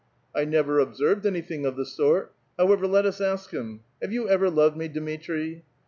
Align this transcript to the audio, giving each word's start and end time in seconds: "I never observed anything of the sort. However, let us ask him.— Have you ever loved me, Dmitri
"I 0.33 0.45
never 0.45 0.79
observed 0.79 1.27
anything 1.27 1.63
of 1.63 1.75
the 1.75 1.85
sort. 1.85 2.33
However, 2.57 2.87
let 2.87 3.05
us 3.05 3.21
ask 3.21 3.51
him.— 3.51 3.81
Have 4.01 4.11
you 4.11 4.27
ever 4.27 4.49
loved 4.49 4.75
me, 4.75 4.87
Dmitri 4.87 5.63